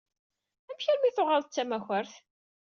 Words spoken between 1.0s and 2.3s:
i tuɣaleḍ d tamakart?